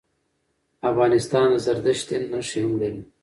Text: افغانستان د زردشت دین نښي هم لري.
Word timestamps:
افغانستان 0.89 1.47
د 1.53 1.57
زردشت 1.65 2.05
دین 2.09 2.23
نښي 2.31 2.59
هم 2.63 2.73
لري. 2.81 3.01